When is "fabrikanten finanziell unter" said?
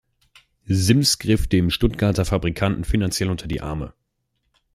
2.25-3.45